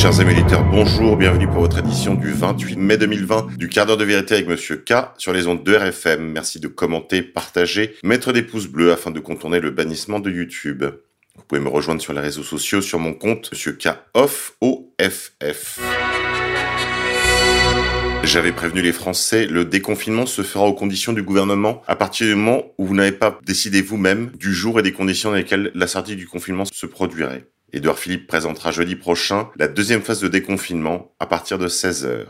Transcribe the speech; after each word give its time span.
Chers 0.00 0.18
amis 0.18 0.32
militaires, 0.32 0.64
bonjour, 0.64 1.14
bienvenue 1.18 1.46
pour 1.46 1.60
votre 1.60 1.78
édition 1.78 2.14
du 2.14 2.32
28 2.32 2.78
mai 2.78 2.96
2020 2.96 3.58
du 3.58 3.68
quart 3.68 3.84
d'heure 3.84 3.98
de 3.98 4.04
vérité 4.04 4.32
avec 4.32 4.48
Monsieur 4.48 4.76
K 4.76 4.94
sur 5.18 5.34
les 5.34 5.46
ondes 5.46 5.62
de 5.62 5.74
RFM. 5.74 6.22
Merci 6.22 6.58
de 6.58 6.68
commenter, 6.68 7.20
partager, 7.20 7.94
mettre 8.02 8.32
des 8.32 8.40
pouces 8.40 8.66
bleus 8.66 8.92
afin 8.92 9.10
de 9.10 9.20
contourner 9.20 9.60
le 9.60 9.70
bannissement 9.70 10.18
de 10.18 10.30
YouTube. 10.30 10.84
Vous 11.36 11.42
pouvez 11.46 11.60
me 11.60 11.68
rejoindre 11.68 12.00
sur 12.00 12.14
les 12.14 12.20
réseaux 12.20 12.42
sociaux 12.42 12.80
sur 12.80 12.98
mon 12.98 13.12
compte 13.12 13.50
Monsieur 13.52 13.72
K 13.72 13.88
OFF. 14.14 15.80
J'avais 18.24 18.52
prévenu 18.52 18.80
les 18.80 18.92
Français, 18.92 19.44
le 19.44 19.66
déconfinement 19.66 20.24
se 20.24 20.40
fera 20.40 20.64
aux 20.64 20.72
conditions 20.72 21.12
du 21.12 21.22
gouvernement 21.22 21.82
à 21.86 21.94
partir 21.94 22.26
du 22.26 22.36
moment 22.36 22.62
où 22.78 22.86
vous 22.86 22.94
n'avez 22.94 23.12
pas 23.12 23.38
décidé 23.44 23.82
vous-même 23.82 24.30
du 24.38 24.54
jour 24.54 24.80
et 24.80 24.82
des 24.82 24.92
conditions 24.92 25.28
dans 25.28 25.36
lesquelles 25.36 25.70
la 25.74 25.86
sortie 25.86 26.16
du 26.16 26.26
confinement 26.26 26.64
se 26.64 26.86
produirait. 26.86 27.44
Édouard 27.72 27.98
Philippe 27.98 28.26
présentera 28.26 28.72
jeudi 28.72 28.96
prochain 28.96 29.48
la 29.56 29.68
deuxième 29.68 30.02
phase 30.02 30.20
de 30.20 30.28
déconfinement 30.28 31.14
à 31.20 31.26
partir 31.26 31.56
de 31.56 31.68
16h. 31.68 32.26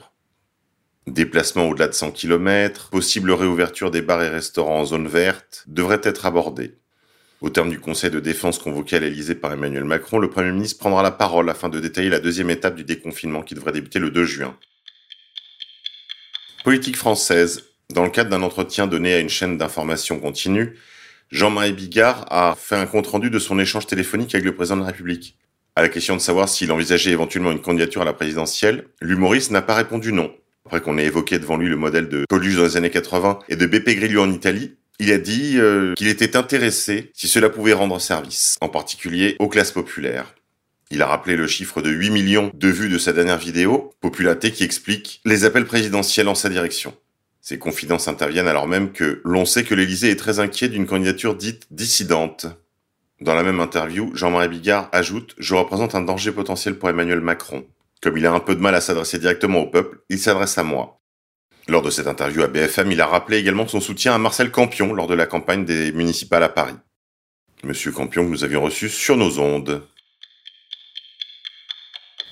Déplacement 1.06 1.68
au-delà 1.68 1.88
de 1.88 1.94
100 1.94 2.10
km, 2.12 2.90
possible 2.90 3.32
réouverture 3.32 3.90
des 3.90 4.02
bars 4.02 4.22
et 4.22 4.28
restaurants 4.28 4.80
en 4.80 4.84
zone 4.84 5.08
verte 5.08 5.64
devraient 5.66 6.02
être 6.04 6.26
abordés. 6.26 6.76
Au 7.40 7.48
terme 7.48 7.70
du 7.70 7.80
conseil 7.80 8.10
de 8.10 8.20
défense 8.20 8.58
convoqué 8.58 8.96
à 8.96 9.00
l'Elysée 9.00 9.34
par 9.34 9.50
Emmanuel 9.50 9.84
Macron, 9.84 10.18
le 10.18 10.28
Premier 10.28 10.52
ministre 10.52 10.78
prendra 10.78 11.02
la 11.02 11.10
parole 11.10 11.48
afin 11.48 11.70
de 11.70 11.80
détailler 11.80 12.10
la 12.10 12.20
deuxième 12.20 12.50
étape 12.50 12.74
du 12.74 12.84
déconfinement 12.84 13.42
qui 13.42 13.54
devrait 13.54 13.72
débuter 13.72 13.98
le 13.98 14.10
2 14.10 14.24
juin. 14.26 14.54
Politique 16.64 16.96
française. 16.96 17.64
Dans 17.88 18.04
le 18.04 18.10
cadre 18.10 18.28
d'un 18.28 18.42
entretien 18.42 18.86
donné 18.86 19.14
à 19.14 19.20
une 19.20 19.30
chaîne 19.30 19.56
d'information 19.56 20.20
continue, 20.20 20.76
Jean-Marie 21.30 21.72
Bigard 21.72 22.26
a 22.30 22.56
fait 22.58 22.74
un 22.74 22.86
compte-rendu 22.86 23.30
de 23.30 23.38
son 23.38 23.60
échange 23.60 23.86
téléphonique 23.86 24.34
avec 24.34 24.44
le 24.44 24.54
président 24.54 24.76
de 24.76 24.80
la 24.80 24.88
République. 24.88 25.36
À 25.76 25.82
la 25.82 25.88
question 25.88 26.16
de 26.16 26.20
savoir 26.20 26.48
s'il 26.48 26.72
envisageait 26.72 27.12
éventuellement 27.12 27.52
une 27.52 27.60
candidature 27.60 28.02
à 28.02 28.04
la 28.04 28.12
présidentielle, 28.12 28.86
l'humoriste 29.00 29.52
n'a 29.52 29.62
pas 29.62 29.76
répondu 29.76 30.12
non. 30.12 30.32
Après 30.66 30.80
qu'on 30.80 30.98
ait 30.98 31.04
évoqué 31.04 31.38
devant 31.38 31.56
lui 31.56 31.68
le 31.68 31.76
modèle 31.76 32.08
de 32.08 32.24
Coluche 32.28 32.56
dans 32.56 32.64
les 32.64 32.76
années 32.76 32.90
80 32.90 33.38
et 33.48 33.54
de 33.54 33.66
Beppe 33.66 33.90
Grillo 33.90 34.22
en 34.22 34.32
Italie, 34.32 34.74
il 34.98 35.12
a 35.12 35.18
dit 35.18 35.54
euh, 35.58 35.94
qu'il 35.94 36.08
était 36.08 36.36
intéressé 36.36 37.12
si 37.14 37.28
cela 37.28 37.48
pouvait 37.48 37.72
rendre 37.74 38.00
service, 38.00 38.56
en 38.60 38.68
particulier 38.68 39.36
aux 39.38 39.48
classes 39.48 39.72
populaires. 39.72 40.34
Il 40.90 41.00
a 41.00 41.06
rappelé 41.06 41.36
le 41.36 41.46
chiffre 41.46 41.80
de 41.80 41.90
8 41.90 42.10
millions 42.10 42.50
de 42.52 42.68
vues 42.68 42.88
de 42.88 42.98
sa 42.98 43.12
dernière 43.12 43.38
vidéo, 43.38 43.92
popularité 44.00 44.50
qui 44.50 44.64
explique 44.64 45.20
les 45.24 45.44
appels 45.44 45.64
présidentiels 45.64 46.28
en 46.28 46.34
sa 46.34 46.48
direction. 46.48 46.92
Ces 47.40 47.58
confidences 47.58 48.08
interviennent 48.08 48.48
alors 48.48 48.68
même 48.68 48.92
que 48.92 49.20
l'on 49.24 49.44
sait 49.44 49.64
que 49.64 49.74
l'Élysée 49.74 50.10
est 50.10 50.16
très 50.16 50.40
inquiet 50.40 50.68
d'une 50.68 50.86
candidature 50.86 51.34
dite 51.34 51.66
dissidente. 51.70 52.46
Dans 53.20 53.34
la 53.34 53.42
même 53.42 53.60
interview, 53.60 54.10
Jean-Marie 54.14 54.48
Bigard 54.48 54.88
ajoute 54.92 55.34
«Je 55.38 55.54
représente 55.54 55.94
un 55.94 56.02
danger 56.02 56.32
potentiel 56.32 56.78
pour 56.78 56.88
Emmanuel 56.88 57.20
Macron. 57.20 57.66
Comme 58.02 58.16
il 58.16 58.26
a 58.26 58.32
un 58.32 58.40
peu 58.40 58.54
de 58.54 58.60
mal 58.60 58.74
à 58.74 58.80
s'adresser 58.80 59.18
directement 59.18 59.60
au 59.60 59.66
peuple, 59.66 60.00
il 60.08 60.18
s'adresse 60.18 60.56
à 60.58 60.62
moi.» 60.62 61.00
Lors 61.68 61.82
de 61.82 61.90
cette 61.90 62.06
interview 62.06 62.42
à 62.42 62.48
BFM, 62.48 62.92
il 62.92 63.00
a 63.00 63.06
rappelé 63.06 63.38
également 63.38 63.68
son 63.68 63.80
soutien 63.80 64.14
à 64.14 64.18
Marcel 64.18 64.50
Campion 64.50 64.92
lors 64.92 65.06
de 65.06 65.14
la 65.14 65.26
campagne 65.26 65.64
des 65.64 65.92
municipales 65.92 66.42
à 66.42 66.48
Paris. 66.48 66.74
Monsieur 67.62 67.92
Campion 67.92 68.24
que 68.24 68.30
nous 68.30 68.44
avions 68.44 68.62
reçu 68.62 68.88
sur 68.88 69.16
nos 69.16 69.38
ondes. 69.38 69.86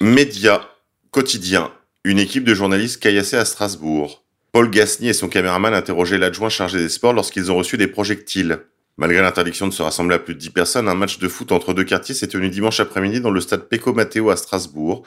Média 0.00 0.68
quotidien. 1.10 1.72
Une 2.04 2.18
équipe 2.18 2.44
de 2.44 2.54
journalistes 2.54 3.00
caillassés 3.00 3.36
à 3.36 3.44
Strasbourg. 3.44 4.24
Paul 4.52 4.70
Gasny 4.70 5.08
et 5.08 5.12
son 5.12 5.28
caméraman 5.28 5.74
interrogeaient 5.74 6.18
l'adjoint 6.18 6.48
chargé 6.48 6.78
des 6.78 6.88
sports 6.88 7.12
lorsqu'ils 7.12 7.52
ont 7.52 7.56
reçu 7.56 7.76
des 7.76 7.86
projectiles. 7.86 8.60
Malgré 8.96 9.20
l'interdiction 9.20 9.68
de 9.68 9.72
se 9.72 9.82
rassembler 9.82 10.16
à 10.16 10.18
plus 10.18 10.34
de 10.34 10.40
10 10.40 10.50
personnes, 10.50 10.88
un 10.88 10.94
match 10.94 11.18
de 11.18 11.28
foot 11.28 11.52
entre 11.52 11.74
deux 11.74 11.84
quartiers 11.84 12.14
s'est 12.14 12.28
tenu 12.28 12.48
dimanche 12.48 12.80
après-midi 12.80 13.20
dans 13.20 13.30
le 13.30 13.40
stade 13.40 13.68
Peco 13.68 13.92
Matteo 13.92 14.30
à 14.30 14.36
Strasbourg 14.36 15.04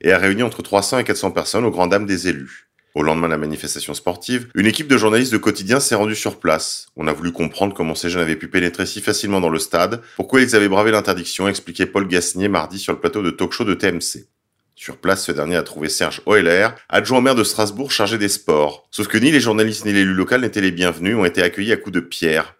et 0.00 0.12
a 0.12 0.18
réuni 0.18 0.42
entre 0.42 0.62
300 0.62 1.00
et 1.00 1.04
400 1.04 1.32
personnes 1.32 1.64
aux 1.64 1.70
grandes 1.70 1.90
dames 1.90 2.06
des 2.06 2.28
élus. 2.28 2.68
Au 2.94 3.02
lendemain 3.02 3.26
de 3.26 3.32
la 3.32 3.38
manifestation 3.38 3.92
sportive, 3.92 4.48
une 4.54 4.66
équipe 4.66 4.86
de 4.86 4.96
journalistes 4.96 5.32
de 5.32 5.38
quotidien 5.38 5.80
s'est 5.80 5.96
rendue 5.96 6.14
sur 6.14 6.38
place. 6.38 6.86
On 6.94 7.08
a 7.08 7.12
voulu 7.12 7.32
comprendre 7.32 7.74
comment 7.74 7.96
ces 7.96 8.08
jeunes 8.08 8.22
avaient 8.22 8.36
pu 8.36 8.46
pénétrer 8.46 8.86
si 8.86 9.00
facilement 9.00 9.40
dans 9.40 9.48
le 9.48 9.58
stade, 9.58 10.00
pourquoi 10.14 10.40
ils 10.40 10.54
avaient 10.54 10.68
bravé 10.68 10.92
l'interdiction, 10.92 11.48
expliquait 11.48 11.86
Paul 11.86 12.06
Gasnier 12.06 12.48
mardi 12.48 12.78
sur 12.78 12.92
le 12.92 13.00
plateau 13.00 13.22
de 13.22 13.30
talk 13.30 13.52
show 13.52 13.64
de 13.64 13.74
TMC. 13.74 14.28
Sur 14.76 14.96
place, 14.96 15.24
ce 15.24 15.32
dernier 15.32 15.56
a 15.56 15.62
trouvé 15.62 15.88
Serge 15.88 16.20
Oeller, 16.26 16.68
adjoint 16.88 17.18
au 17.18 17.20
maire 17.20 17.36
de 17.36 17.44
Strasbourg 17.44 17.92
chargé 17.92 18.18
des 18.18 18.28
sports. 18.28 18.88
Sauf 18.90 19.06
que 19.06 19.18
ni 19.18 19.30
les 19.30 19.40
journalistes 19.40 19.84
ni 19.84 19.92
l'élu 19.92 20.14
local 20.14 20.40
n'étaient 20.40 20.60
les 20.60 20.72
bienvenus, 20.72 21.16
ont 21.16 21.24
été 21.24 21.42
accueillis 21.42 21.72
à 21.72 21.76
coups 21.76 21.94
de 21.94 22.00
pierre. 22.00 22.56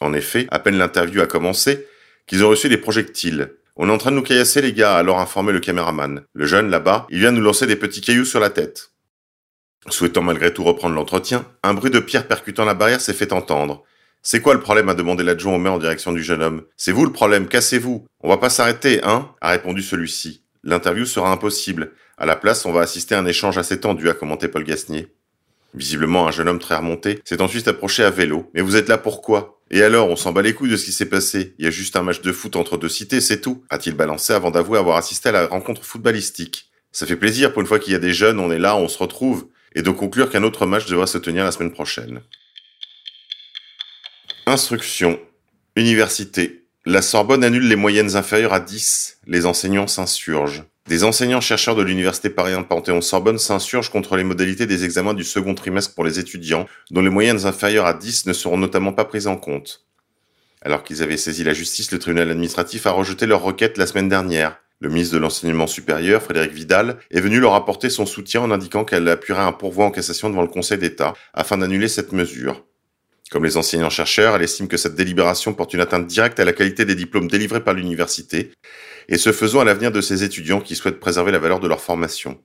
En 0.00 0.12
effet, 0.12 0.46
à 0.50 0.58
peine 0.58 0.76
l'interview 0.76 1.22
a 1.22 1.26
commencé, 1.26 1.86
qu'ils 2.26 2.44
ont 2.44 2.50
reçu 2.50 2.68
des 2.68 2.76
projectiles. 2.76 3.54
On 3.76 3.88
est 3.88 3.92
en 3.92 3.98
train 3.98 4.10
de 4.10 4.16
nous 4.16 4.22
caillasser 4.22 4.60
les 4.60 4.72
gars, 4.74 4.96
alors 4.96 5.18
informé 5.18 5.52
le 5.52 5.60
caméraman. 5.60 6.22
Le 6.32 6.46
jeune, 6.46 6.68
là-bas, 6.68 7.06
il 7.10 7.18
vient 7.18 7.32
nous 7.32 7.40
lancer 7.40 7.66
des 7.66 7.76
petits 7.76 8.02
cailloux 8.02 8.24
sur 8.26 8.40
la 8.40 8.50
tête. 8.50 8.92
Souhaitant 9.88 10.22
malgré 10.22 10.52
tout 10.52 10.64
reprendre 10.64 10.94
l'entretien, 10.94 11.46
un 11.62 11.74
bruit 11.74 11.90
de 11.90 11.98
pierre 11.98 12.28
percutant 12.28 12.64
la 12.64 12.74
barrière 12.74 13.00
s'est 13.00 13.14
fait 13.14 13.32
entendre. 13.32 13.84
C'est 14.22 14.40
quoi 14.40 14.54
le 14.54 14.60
problème 14.60 14.88
a 14.88 14.94
demandé 14.94 15.24
l'adjoint 15.24 15.54
au 15.54 15.58
maire 15.58 15.74
en 15.74 15.78
direction 15.78 16.12
du 16.12 16.22
jeune 16.22 16.42
homme. 16.42 16.62
C'est 16.76 16.92
vous 16.92 17.04
le 17.04 17.12
problème, 17.12 17.48
cassez-vous. 17.48 18.06
On 18.20 18.28
va 18.28 18.38
pas 18.38 18.48
s'arrêter, 18.48 19.00
hein 19.02 19.30
a 19.40 19.50
répondu 19.50 19.82
celui-ci. 19.82 20.43
L'interview 20.64 21.04
sera 21.04 21.30
impossible. 21.30 21.92
À 22.16 22.26
la 22.26 22.36
place, 22.36 22.64
on 22.64 22.72
va 22.72 22.80
assister 22.80 23.14
à 23.14 23.18
un 23.18 23.26
échange 23.26 23.58
assez 23.58 23.78
tendu, 23.78 24.08
a 24.08 24.14
commenté 24.14 24.48
Paul 24.48 24.64
Gasnier. 24.64 25.08
Visiblement, 25.74 26.26
un 26.26 26.30
jeune 26.30 26.48
homme 26.48 26.58
très 26.58 26.76
remonté 26.76 27.20
s'est 27.24 27.42
ensuite 27.42 27.68
approché 27.68 28.02
à 28.02 28.10
vélo. 28.10 28.50
Mais 28.54 28.62
vous 28.62 28.76
êtes 28.76 28.88
là 28.88 28.96
pourquoi? 28.96 29.60
Et 29.70 29.82
alors, 29.82 30.08
on 30.08 30.16
s'en 30.16 30.32
bat 30.32 30.40
les 30.40 30.54
couilles 30.54 30.70
de 30.70 30.76
ce 30.76 30.84
qui 30.84 30.92
s'est 30.92 31.08
passé. 31.08 31.54
Il 31.58 31.64
y 31.64 31.68
a 31.68 31.70
juste 31.70 31.96
un 31.96 32.02
match 32.02 32.22
de 32.22 32.32
foot 32.32 32.56
entre 32.56 32.78
deux 32.78 32.88
cités, 32.88 33.20
c'est 33.20 33.40
tout. 33.40 33.64
A-t-il 33.70 33.94
balancé 33.94 34.32
avant 34.32 34.50
d'avouer 34.50 34.78
avoir 34.78 34.96
assisté 34.96 35.28
à 35.28 35.32
la 35.32 35.46
rencontre 35.46 35.84
footballistique. 35.84 36.70
Ça 36.92 37.06
fait 37.06 37.16
plaisir 37.16 37.52
pour 37.52 37.60
une 37.60 37.66
fois 37.66 37.78
qu'il 37.78 37.92
y 37.92 37.96
a 37.96 38.00
des 38.00 38.14
jeunes, 38.14 38.38
on 38.38 38.52
est 38.52 38.58
là, 38.58 38.76
on 38.76 38.88
se 38.88 38.98
retrouve. 38.98 39.48
Et 39.74 39.82
de 39.82 39.90
conclure 39.90 40.30
qu'un 40.30 40.44
autre 40.44 40.64
match 40.66 40.86
devra 40.86 41.06
se 41.06 41.18
tenir 41.18 41.44
la 41.44 41.50
semaine 41.50 41.72
prochaine. 41.72 42.20
Instruction. 44.46 45.18
Université. 45.74 46.63
La 46.86 47.00
Sorbonne 47.00 47.44
annule 47.44 47.66
les 47.66 47.76
moyennes 47.76 48.14
inférieures 48.14 48.52
à 48.52 48.60
10. 48.60 49.20
Les 49.26 49.46
enseignants 49.46 49.86
s'insurgent. 49.86 50.64
Des 50.86 51.02
enseignants-chercheurs 51.02 51.76
de 51.76 51.82
l'Université 51.82 52.28
Paris 52.28 52.52
Panthéon-Sorbonne 52.68 53.38
s'insurgent 53.38 53.88
contre 53.88 54.16
les 54.16 54.22
modalités 54.22 54.66
des 54.66 54.84
examens 54.84 55.14
du 55.14 55.24
second 55.24 55.54
trimestre 55.54 55.94
pour 55.94 56.04
les 56.04 56.18
étudiants, 56.18 56.66
dont 56.90 57.00
les 57.00 57.08
moyennes 57.08 57.46
inférieures 57.46 57.86
à 57.86 57.94
10 57.94 58.26
ne 58.26 58.34
seront 58.34 58.58
notamment 58.58 58.92
pas 58.92 59.06
prises 59.06 59.28
en 59.28 59.38
compte. 59.38 59.86
Alors 60.60 60.84
qu'ils 60.84 61.02
avaient 61.02 61.16
saisi 61.16 61.42
la 61.42 61.54
justice, 61.54 61.90
le 61.90 61.98
tribunal 61.98 62.30
administratif 62.30 62.86
a 62.86 62.90
rejeté 62.90 63.24
leur 63.24 63.40
requête 63.40 63.78
la 63.78 63.86
semaine 63.86 64.10
dernière. 64.10 64.58
Le 64.80 64.90
ministre 64.90 65.14
de 65.14 65.20
l'Enseignement 65.20 65.66
supérieur, 65.66 66.22
Frédéric 66.22 66.52
Vidal, 66.52 66.98
est 67.10 67.22
venu 67.22 67.40
leur 67.40 67.54
apporter 67.54 67.88
son 67.88 68.04
soutien 68.04 68.42
en 68.42 68.50
indiquant 68.50 68.84
qu'elle 68.84 69.08
appuierait 69.08 69.40
un 69.40 69.52
pourvoi 69.52 69.86
en 69.86 69.90
cassation 69.90 70.28
devant 70.28 70.42
le 70.42 70.48
Conseil 70.48 70.76
d'État 70.76 71.14
afin 71.32 71.56
d'annuler 71.56 71.88
cette 71.88 72.12
mesure. 72.12 72.62
Comme 73.34 73.44
les 73.44 73.56
enseignants-chercheurs, 73.56 74.36
elle 74.36 74.42
estime 74.42 74.68
que 74.68 74.76
cette 74.76 74.94
délibération 74.94 75.54
porte 75.54 75.74
une 75.74 75.80
atteinte 75.80 76.06
directe 76.06 76.38
à 76.38 76.44
la 76.44 76.52
qualité 76.52 76.84
des 76.84 76.94
diplômes 76.94 77.26
délivrés 77.26 77.64
par 77.64 77.74
l'université, 77.74 78.52
et 79.08 79.18
ce 79.18 79.32
faisant 79.32 79.58
à 79.58 79.64
l'avenir 79.64 79.90
de 79.90 80.00
ces 80.00 80.22
étudiants 80.22 80.60
qui 80.60 80.76
souhaitent 80.76 81.00
préserver 81.00 81.32
la 81.32 81.40
valeur 81.40 81.58
de 81.58 81.66
leur 81.66 81.80
formation. 81.80 82.40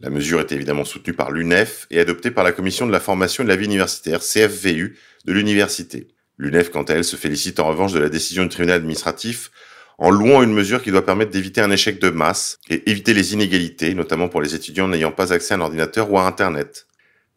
La 0.00 0.10
mesure 0.10 0.40
est 0.40 0.50
évidemment 0.50 0.84
soutenue 0.84 1.14
par 1.14 1.30
l'UNEF 1.30 1.86
et 1.92 2.00
adoptée 2.00 2.32
par 2.32 2.42
la 2.42 2.50
Commission 2.50 2.88
de 2.88 2.90
la 2.90 2.98
formation 2.98 3.44
et 3.44 3.46
de 3.46 3.50
la 3.50 3.54
vie 3.54 3.66
universitaire, 3.66 4.18
CFVU, 4.18 4.98
de 5.26 5.32
l'université. 5.32 6.08
L'UNEF, 6.38 6.70
quant 6.70 6.82
à 6.82 6.94
elle, 6.94 7.04
se 7.04 7.14
félicite 7.14 7.60
en 7.60 7.68
revanche 7.68 7.92
de 7.92 8.00
la 8.00 8.08
décision 8.08 8.42
du 8.42 8.48
tribunal 8.48 8.78
administratif 8.78 9.52
en 9.96 10.10
louant 10.10 10.42
une 10.42 10.52
mesure 10.52 10.82
qui 10.82 10.90
doit 10.90 11.06
permettre 11.06 11.30
d'éviter 11.30 11.60
un 11.60 11.70
échec 11.70 12.00
de 12.00 12.10
masse 12.10 12.58
et 12.68 12.90
éviter 12.90 13.14
les 13.14 13.32
inégalités, 13.32 13.94
notamment 13.94 14.28
pour 14.28 14.42
les 14.42 14.56
étudiants 14.56 14.88
n'ayant 14.88 15.12
pas 15.12 15.32
accès 15.32 15.54
à 15.54 15.56
un 15.58 15.60
ordinateur 15.60 16.10
ou 16.10 16.18
à 16.18 16.26
Internet. 16.26 16.88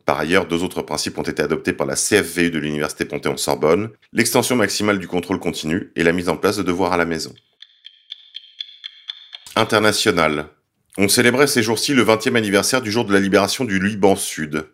Par 0.09 0.19
ailleurs, 0.19 0.47
deux 0.47 0.63
autres 0.63 0.81
principes 0.81 1.19
ont 1.19 1.21
été 1.21 1.43
adoptés 1.43 1.71
par 1.71 1.85
la 1.85 1.93
CFVU 1.93 2.49
de 2.49 2.57
l'Université 2.57 3.05
Panthéon-Sorbonne, 3.05 3.91
l'extension 4.11 4.55
maximale 4.55 4.97
du 4.97 5.07
contrôle 5.07 5.37
continu 5.37 5.91
et 5.95 6.01
la 6.01 6.13
mise 6.13 6.29
en 6.29 6.35
place 6.35 6.57
de 6.57 6.63
devoirs 6.63 6.93
à 6.93 6.97
la 6.97 7.05
maison. 7.05 7.31
International. 9.55 10.47
On 10.97 11.09
célébrait 11.09 11.45
ces 11.45 11.61
jours-ci 11.61 11.93
le 11.93 12.03
20e 12.03 12.35
anniversaire 12.35 12.81
du 12.81 12.91
jour 12.91 13.05
de 13.05 13.13
la 13.13 13.19
libération 13.19 13.65
du 13.65 13.79
Liban 13.79 14.15
Sud. 14.15 14.65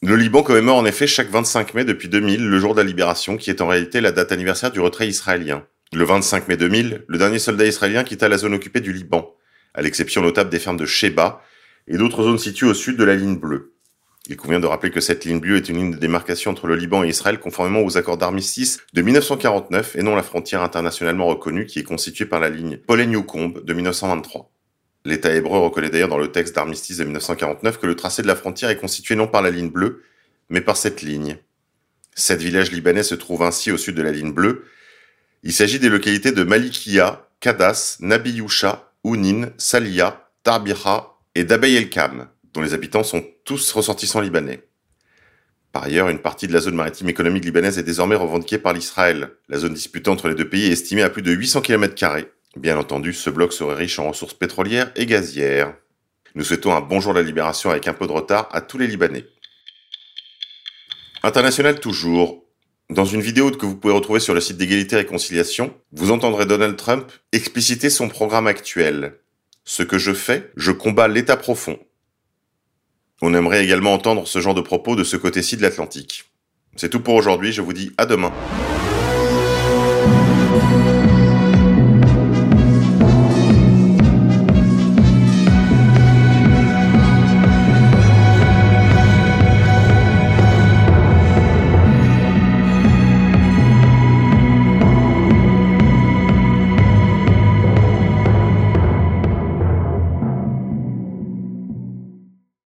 Le 0.00 0.14
Liban 0.14 0.44
commémore 0.44 0.76
en 0.76 0.84
effet 0.84 1.08
chaque 1.08 1.28
25 1.28 1.74
mai 1.74 1.84
depuis 1.84 2.08
2000 2.08 2.48
le 2.48 2.58
jour 2.60 2.76
de 2.76 2.80
la 2.80 2.86
libération 2.86 3.36
qui 3.36 3.50
est 3.50 3.60
en 3.60 3.66
réalité 3.66 4.00
la 4.00 4.12
date 4.12 4.30
anniversaire 4.30 4.70
du 4.70 4.78
retrait 4.78 5.08
israélien. 5.08 5.66
Le 5.92 6.04
25 6.04 6.46
mai 6.46 6.56
2000, 6.56 7.04
le 7.04 7.18
dernier 7.18 7.40
soldat 7.40 7.66
israélien 7.66 8.04
quitta 8.04 8.28
la 8.28 8.38
zone 8.38 8.54
occupée 8.54 8.80
du 8.80 8.92
Liban, 8.92 9.34
à 9.74 9.82
l'exception 9.82 10.22
notable 10.22 10.50
des 10.50 10.60
fermes 10.60 10.76
de 10.76 10.86
Sheba 10.86 11.42
et 11.88 11.96
d'autres 11.96 12.22
zones 12.22 12.38
situées 12.38 12.68
au 12.68 12.74
sud 12.74 12.96
de 12.96 13.02
la 13.02 13.16
ligne 13.16 13.38
bleue. 13.38 13.74
Il 14.30 14.36
convient 14.36 14.60
de 14.60 14.66
rappeler 14.66 14.90
que 14.90 15.00
cette 15.00 15.24
ligne 15.24 15.40
bleue 15.40 15.56
est 15.56 15.70
une 15.70 15.78
ligne 15.78 15.90
de 15.92 15.96
démarcation 15.96 16.50
entre 16.50 16.66
le 16.66 16.76
Liban 16.76 17.02
et 17.02 17.08
Israël 17.08 17.40
conformément 17.40 17.80
aux 17.80 17.96
accords 17.96 18.18
d'armistice 18.18 18.78
de 18.92 19.00
1949 19.00 19.96
et 19.96 20.02
non 20.02 20.14
la 20.14 20.22
frontière 20.22 20.62
internationalement 20.62 21.26
reconnue 21.26 21.64
qui 21.64 21.78
est 21.78 21.84
constituée 21.84 22.26
par 22.26 22.38
la 22.38 22.50
ligne 22.50 22.76
Polen-Yukomb 22.76 23.64
de 23.64 23.72
1923. 23.72 24.50
L'État 25.06 25.34
hébreu 25.34 25.58
reconnaît 25.60 25.88
d'ailleurs 25.88 26.10
dans 26.10 26.18
le 26.18 26.30
texte 26.30 26.54
d'armistice 26.54 26.98
de 26.98 27.04
1949 27.04 27.78
que 27.78 27.86
le 27.86 27.96
tracé 27.96 28.20
de 28.20 28.26
la 28.26 28.36
frontière 28.36 28.68
est 28.68 28.76
constitué 28.76 29.16
non 29.16 29.28
par 29.28 29.40
la 29.40 29.50
ligne 29.50 29.70
bleue, 29.70 30.02
mais 30.50 30.60
par 30.60 30.76
cette 30.76 31.00
ligne. 31.00 31.38
Sept 32.14 32.40
villages 32.40 32.70
libanais 32.70 33.04
se 33.04 33.14
trouvent 33.14 33.44
ainsi 33.44 33.72
au 33.72 33.78
sud 33.78 33.94
de 33.94 34.02
la 34.02 34.12
ligne 34.12 34.32
bleue. 34.32 34.66
Il 35.42 35.54
s'agit 35.54 35.78
des 35.78 35.88
localités 35.88 36.32
de 36.32 36.42
Malikia, 36.42 37.26
Kadas, 37.40 37.96
Nabiyusha, 38.00 38.92
Ounin, 39.04 39.48
Salia, 39.56 40.28
Tarbira 40.42 41.18
et 41.34 41.44
d'Abay 41.44 41.74
el-Kham, 41.74 42.28
les 42.62 42.74
habitants 42.74 43.02
sont 43.02 43.24
tous 43.44 43.72
ressortissants 43.72 44.20
libanais. 44.20 44.62
Par 45.72 45.84
ailleurs, 45.84 46.08
une 46.08 46.18
partie 46.18 46.48
de 46.48 46.52
la 46.52 46.60
zone 46.60 46.74
maritime 46.74 47.08
économique 47.08 47.44
libanaise 47.44 47.78
est 47.78 47.82
désormais 47.82 48.16
revendiquée 48.16 48.58
par 48.58 48.72
l'Israël. 48.72 49.30
La 49.48 49.58
zone 49.58 49.74
disputée 49.74 50.10
entre 50.10 50.28
les 50.28 50.34
deux 50.34 50.48
pays 50.48 50.66
est 50.66 50.72
estimée 50.72 51.02
à 51.02 51.10
plus 51.10 51.22
de 51.22 51.30
800 51.30 51.60
km. 51.60 51.94
Bien 52.56 52.78
entendu, 52.78 53.12
ce 53.12 53.30
bloc 53.30 53.52
serait 53.52 53.74
riche 53.74 53.98
en 53.98 54.08
ressources 54.08 54.34
pétrolières 54.34 54.90
et 54.96 55.06
gazières. 55.06 55.74
Nous 56.34 56.44
souhaitons 56.44 56.74
un 56.74 56.80
bonjour 56.80 57.14
de 57.14 57.18
la 57.18 57.24
libération 57.24 57.70
avec 57.70 57.86
un 57.88 57.92
peu 57.92 58.06
de 58.06 58.12
retard 58.12 58.48
à 58.52 58.60
tous 58.60 58.78
les 58.78 58.86
Libanais. 58.86 59.26
International 61.22 61.80
toujours. 61.80 62.44
Dans 62.90 63.04
une 63.04 63.20
vidéo 63.20 63.50
que 63.50 63.66
vous 63.66 63.76
pouvez 63.76 63.92
retrouver 63.92 64.20
sur 64.20 64.34
le 64.34 64.40
site 64.40 64.56
d'égalité 64.56 64.96
et 64.96 65.00
réconciliation, 65.00 65.74
vous 65.92 66.10
entendrez 66.10 66.46
Donald 66.46 66.76
Trump 66.76 67.10
expliciter 67.32 67.90
son 67.90 68.08
programme 68.08 68.46
actuel. 68.46 69.18
Ce 69.64 69.82
que 69.82 69.98
je 69.98 70.14
fais, 70.14 70.50
je 70.56 70.72
combats 70.72 71.08
l'État 71.08 71.36
profond. 71.36 71.78
On 73.20 73.34
aimerait 73.34 73.64
également 73.64 73.92
entendre 73.92 74.28
ce 74.28 74.40
genre 74.40 74.54
de 74.54 74.60
propos 74.60 74.94
de 74.94 75.04
ce 75.04 75.16
côté-ci 75.16 75.56
de 75.56 75.62
l'Atlantique. 75.62 76.24
C'est 76.76 76.88
tout 76.88 77.00
pour 77.00 77.14
aujourd'hui, 77.14 77.52
je 77.52 77.62
vous 77.62 77.72
dis 77.72 77.92
à 77.98 78.06
demain. 78.06 78.32